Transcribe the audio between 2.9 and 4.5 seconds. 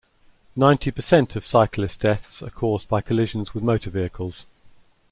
collisions with motor vehicles.